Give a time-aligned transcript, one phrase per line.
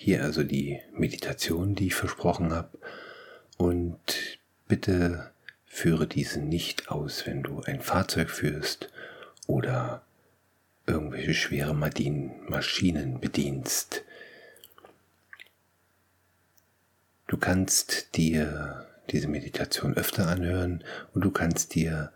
[0.00, 2.78] Hier also die Meditation, die ich versprochen habe.
[3.56, 5.32] Und bitte
[5.66, 8.92] führe diese nicht aus, wenn du ein Fahrzeug führst
[9.48, 10.02] oder
[10.86, 14.04] irgendwelche schwere Maschinen bedienst.
[17.26, 22.12] Du kannst dir diese Meditation öfter anhören und du kannst dir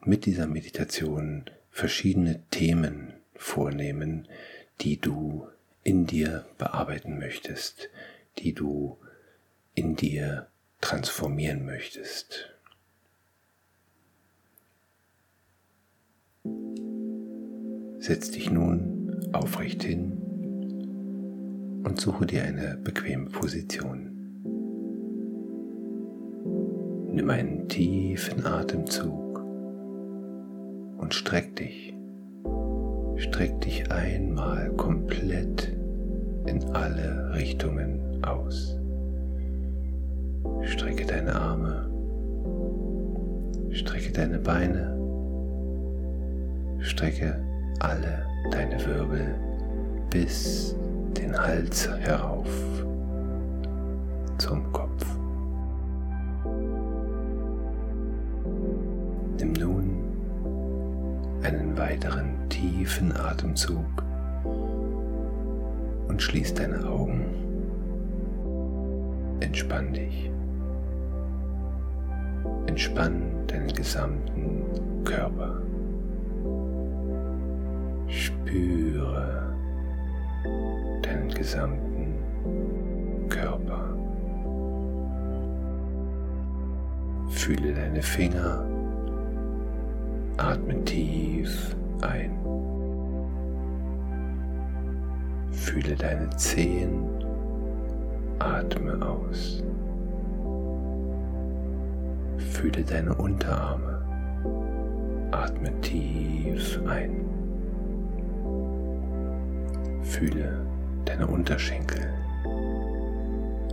[0.00, 4.26] mit dieser Meditation verschiedene Themen vornehmen,
[4.80, 5.50] die du
[5.86, 7.90] in dir bearbeiten möchtest,
[8.38, 8.98] die du
[9.76, 10.48] in dir
[10.80, 12.52] transformieren möchtest.
[18.00, 20.20] Setz dich nun aufrecht hin
[21.84, 24.10] und suche dir eine bequeme Position.
[27.12, 29.38] Nimm einen tiefen Atemzug
[30.98, 31.94] und streck dich.
[33.18, 35.75] Streck dich einmal komplett
[36.46, 38.76] in alle Richtungen aus.
[40.62, 41.88] Strecke deine Arme,
[43.70, 44.96] strecke deine Beine,
[46.80, 47.40] strecke
[47.80, 49.34] alle deine Wirbel
[50.10, 50.76] bis
[51.16, 52.48] den Hals herauf
[54.38, 55.04] zum Kopf.
[59.38, 59.96] Nimm nun
[61.42, 64.04] einen weiteren tiefen Atemzug
[66.08, 67.24] und schließ deine Augen.
[69.40, 70.30] Entspann dich.
[72.66, 74.64] Entspann deinen gesamten
[75.04, 75.62] Körper.
[78.08, 79.54] Spüre
[81.02, 82.14] deinen gesamten
[83.28, 83.96] Körper.
[87.28, 88.64] Fühle deine Finger.
[90.36, 92.38] Atme tief ein.
[95.66, 97.08] Fühle deine Zehen.
[98.38, 99.64] Atme aus.
[102.38, 104.00] Fühle deine Unterarme.
[105.32, 107.24] Atme tief ein.
[110.02, 110.64] Fühle
[111.04, 112.14] deine Unterschenkel.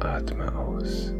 [0.00, 1.14] Atme aus.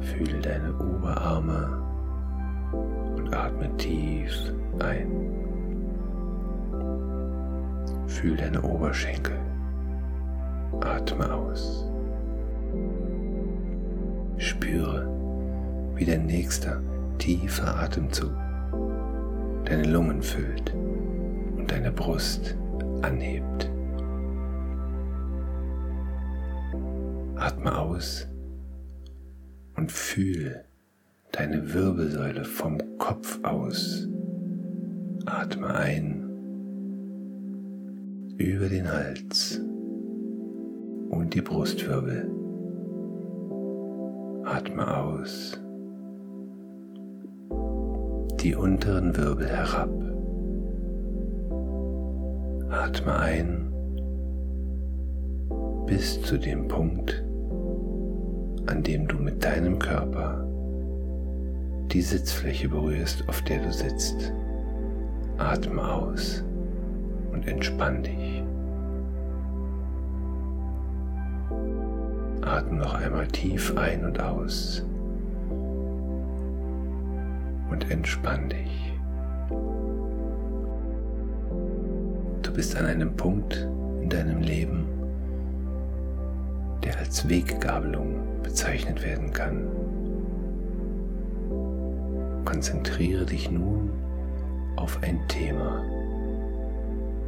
[0.00, 1.80] Fühle deine Oberarme
[3.16, 5.43] und atme tief ein.
[8.24, 9.36] Fühle deine Oberschenkel.
[10.80, 11.86] Atme aus.
[14.38, 15.06] Spüre,
[15.94, 16.80] wie der nächste
[17.18, 18.32] tiefe Atemzug
[19.66, 22.56] deine Lungen füllt und deine Brust
[23.02, 23.70] anhebt.
[27.36, 28.26] Atme aus
[29.76, 30.64] und fühle
[31.30, 34.08] deine Wirbelsäule vom Kopf aus.
[35.26, 36.23] Atme ein
[38.36, 39.60] über den Hals
[41.10, 42.30] und die Brustwirbel.
[44.44, 45.58] Atme aus
[48.40, 49.88] die unteren Wirbel herab.
[52.70, 53.72] Atme ein
[55.86, 57.24] bis zu dem Punkt,
[58.66, 60.46] an dem du mit deinem Körper
[61.92, 64.32] die Sitzfläche berührst, auf der du sitzt.
[65.38, 66.44] Atme aus
[67.34, 68.42] und entspann dich.
[72.42, 74.84] Atme noch einmal tief ein und aus
[77.70, 78.92] und entspann dich.
[82.42, 83.68] Du bist an einem Punkt
[84.00, 84.86] in deinem Leben,
[86.84, 89.66] der als Weggabelung bezeichnet werden kann.
[92.44, 93.90] Konzentriere dich nun
[94.76, 95.82] auf ein Thema,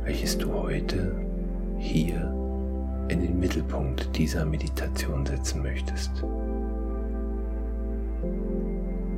[0.06, 1.12] welches du heute
[1.78, 2.32] hier
[3.08, 6.22] in den Mittelpunkt dieser Meditation setzen möchtest.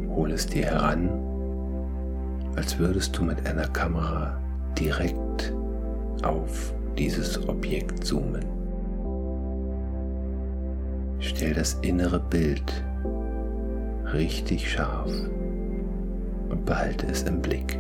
[0.09, 1.10] Hol es dir heran,
[2.56, 4.41] als würdest du mit einer Kamera
[4.78, 5.54] direkt
[6.22, 8.47] auf dieses Objekt zoomen.
[11.18, 12.83] Stell das innere Bild
[14.15, 15.13] richtig scharf
[16.48, 17.78] und behalte es im Blick.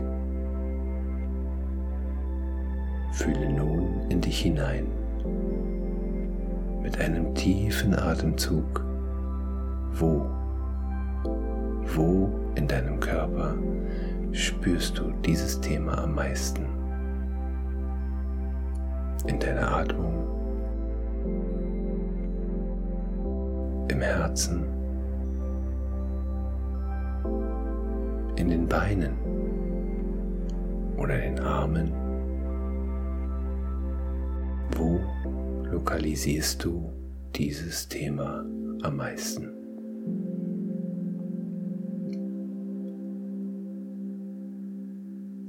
[3.18, 4.86] Fühle nun in dich hinein.
[6.80, 8.84] Mit einem tiefen Atemzug,
[9.90, 10.24] wo?
[11.96, 13.56] Wo in deinem Körper
[14.30, 16.66] spürst du dieses Thema am meisten?
[19.26, 20.24] In deiner Atmung,
[23.88, 24.62] im Herzen,
[28.36, 29.18] in den Beinen?
[30.96, 32.07] Oder den Armen,
[35.70, 36.90] lokalisierst du
[37.34, 38.44] dieses Thema
[38.82, 39.48] am meisten?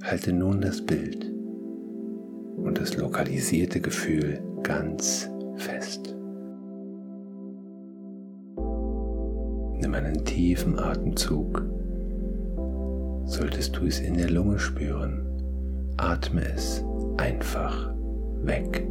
[0.03, 1.31] Halte nun das Bild
[2.57, 6.15] und das lokalisierte Gefühl ganz fest.
[9.81, 11.63] Nimm einen tiefen Atemzug.
[13.25, 15.25] Solltest du es in der Lunge spüren,
[15.97, 16.83] atme es
[17.17, 17.93] einfach
[18.41, 18.85] weg.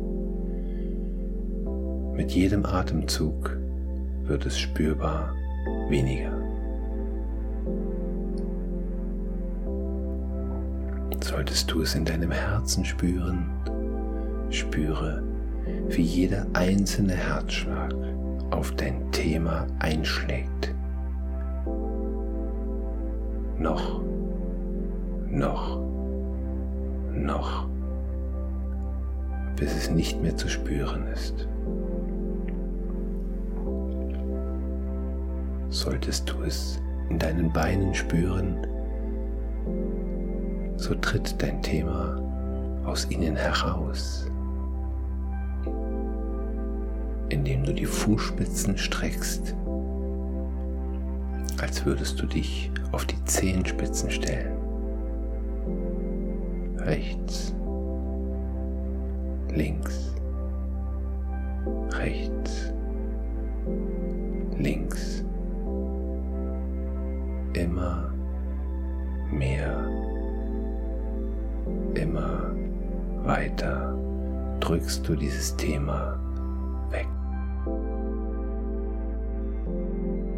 [2.18, 3.56] Mit jedem Atemzug
[4.24, 5.36] wird es spürbar
[5.88, 6.32] weniger.
[11.20, 13.48] Solltest du es in deinem Herzen spüren,
[14.50, 15.22] spüre,
[15.90, 17.94] wie jeder einzelne Herzschlag
[18.50, 20.74] auf dein Thema einschlägt.
[23.60, 24.02] Noch,
[25.30, 25.80] noch,
[27.14, 27.68] noch,
[29.54, 31.46] bis es nicht mehr zu spüren ist.
[35.70, 36.80] Solltest du es
[37.10, 38.66] in deinen Beinen spüren,
[40.76, 42.22] so tritt dein Thema
[42.86, 44.30] aus ihnen heraus,
[47.28, 49.54] indem du die Fußspitzen streckst,
[51.60, 54.56] als würdest du dich auf die Zehenspitzen stellen.
[56.78, 57.54] Rechts,
[59.50, 60.14] links,
[61.90, 62.72] rechts,
[64.56, 65.24] links.
[67.58, 68.12] Immer
[69.32, 69.84] mehr
[71.94, 72.52] immer
[73.24, 73.98] weiter
[74.60, 76.16] drückst du dieses Thema
[76.90, 77.08] weg.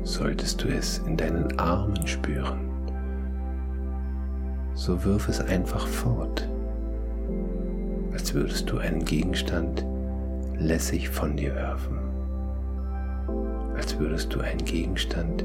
[0.02, 2.70] Solltest du es in deinen Armen spüren,
[4.72, 6.48] so wirf es einfach fort,
[8.12, 9.84] als würdest du einen Gegenstand
[10.58, 11.98] lässig von dir werfen,
[13.76, 15.44] als würdest du einen Gegenstand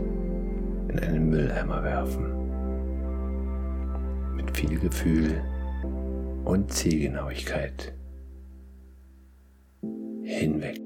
[0.98, 2.26] in einen Mülleimer werfen.
[4.36, 5.42] Mit viel Gefühl
[6.46, 7.94] und Zielgenauigkeit
[10.24, 10.80] hinweg.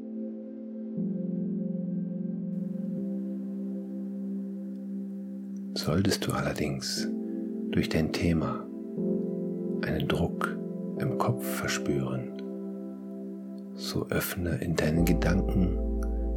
[5.76, 7.08] Solltest du allerdings
[7.72, 8.66] durch dein Thema
[9.86, 10.58] einen Druck
[11.00, 12.42] im Kopf verspüren,
[13.76, 15.78] so öffne in deinen Gedanken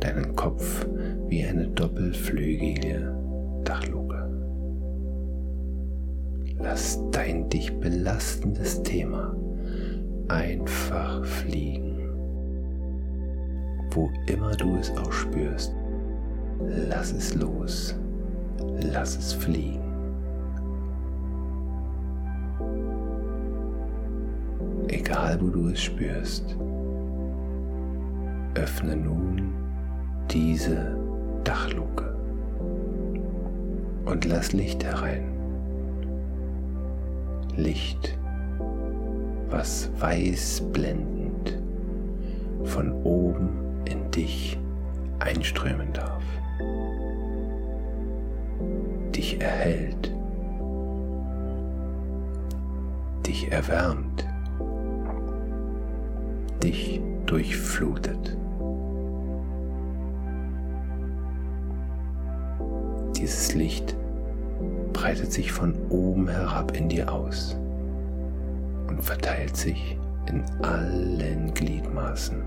[0.00, 0.86] deinen Kopf
[1.28, 3.21] wie eine doppelflügige
[3.64, 4.30] Dachluke.
[6.58, 9.34] Lass dein dich belastendes Thema
[10.28, 11.98] einfach fliegen.
[13.90, 15.74] Wo immer du es auch spürst,
[16.88, 17.94] lass es los,
[18.92, 19.82] lass es fliegen.
[24.88, 26.56] Egal wo du es spürst,
[28.54, 29.52] öffne nun
[30.30, 30.96] diese
[31.44, 32.11] Dachluke
[34.04, 35.24] und lass Licht herein.
[37.56, 38.18] Licht,
[39.50, 41.58] was weiß blendend
[42.64, 43.50] von oben
[43.84, 44.58] in dich
[45.18, 46.22] einströmen darf,
[49.14, 50.12] dich erhält,
[53.26, 54.26] dich erwärmt,
[56.62, 58.36] dich durchflutet.
[63.22, 63.96] Dieses Licht
[64.92, 67.56] breitet sich von oben herab in dir aus
[68.88, 69.96] und verteilt sich
[70.28, 72.42] in allen Gliedmaßen.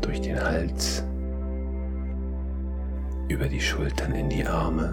[0.00, 1.04] Durch den Hals,
[3.28, 4.92] über die Schultern in die Arme,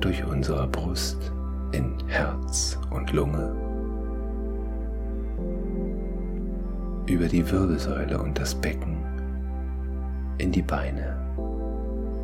[0.00, 1.30] durch unsere Brust
[1.72, 3.54] in Herz und Lunge,
[7.06, 8.99] über die Wirbelsäule und das Becken,
[10.40, 11.18] in die Beine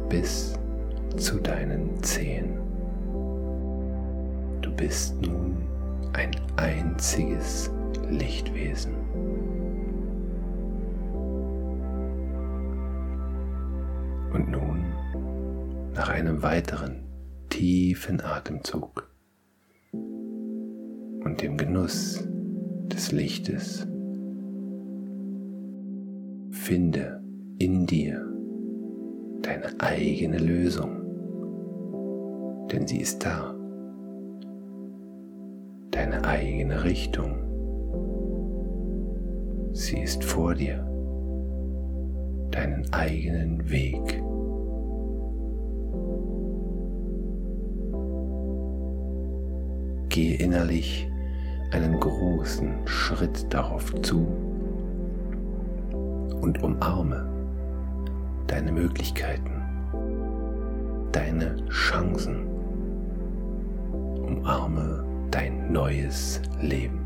[0.09, 0.59] bis
[1.17, 2.57] zu deinen Zehen.
[4.63, 5.59] Du bist nun
[6.15, 7.71] ein einziges
[8.09, 8.95] Lichtwesen.
[14.33, 14.87] Und nun,
[15.95, 17.05] nach einem weiteren
[17.51, 19.11] tiefen Atemzug
[19.93, 22.27] und dem Genuss
[22.89, 23.87] des Lichtes,
[26.51, 27.26] finde
[27.59, 28.23] in dir
[29.41, 30.91] deine eigene Lösung,
[32.71, 33.55] denn sie ist da.
[35.91, 37.33] Deine eigene Richtung,
[39.73, 40.85] sie ist vor dir.
[42.51, 44.23] Deinen eigenen Weg.
[50.11, 51.09] Gehe innerlich
[51.73, 54.27] einen großen Schritt darauf zu
[56.41, 57.36] und umarme
[58.47, 59.63] deine Möglichkeiten,
[61.13, 62.47] deine Chancen,
[63.93, 67.01] umarme dein neues Leben.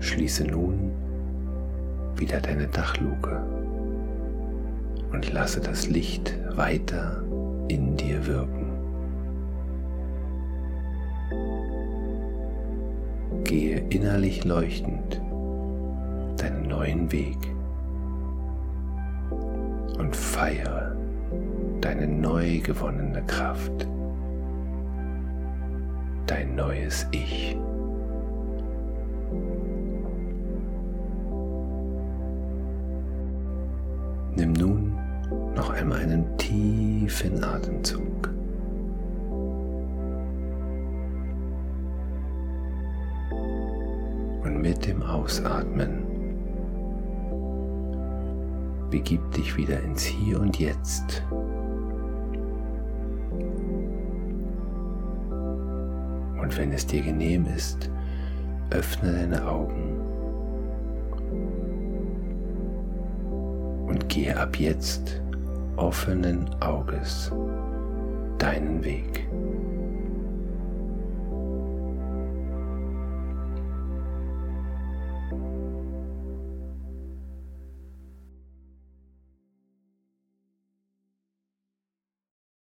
[0.00, 0.92] Schließe nun
[2.16, 3.42] wieder deine Dachluke
[5.12, 7.22] und lasse das Licht weiter
[7.68, 8.70] in dir wirken.
[13.44, 15.23] Gehe innerlich leuchtend
[16.84, 17.38] neuen Weg
[19.98, 20.94] und feiere
[21.80, 23.88] deine neu gewonnene Kraft,
[26.26, 27.56] dein neues Ich.
[34.36, 34.92] Nimm nun
[35.54, 38.28] noch einmal einen tiefen Atemzug.
[44.42, 46.03] Und mit dem Ausatmen
[48.94, 51.24] begib dich wieder ins Hier und Jetzt.
[56.40, 57.90] Und wenn es dir genehm ist,
[58.70, 59.98] öffne deine Augen
[63.88, 65.20] und gehe ab jetzt
[65.74, 67.32] offenen Auges
[68.38, 69.26] deinen Weg.